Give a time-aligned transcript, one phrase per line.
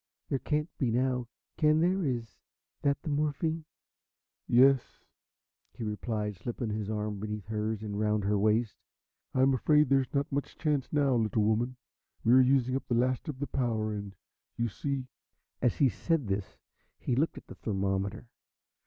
[0.29, 1.27] There can't be now,
[1.59, 2.03] can there?
[2.03, 2.35] Is
[2.81, 3.65] that the morphine?"
[4.47, 5.03] "Yes,"
[5.75, 8.75] he replied, slipping his arm beneath hers and round her waist.
[9.35, 11.75] "I'm afraid there's not much chance now, little woman.
[12.23, 14.15] We're using up the last of the power, and
[14.57, 15.05] you see"
[15.61, 16.57] As he said this
[16.97, 18.25] he looked at the thermometer.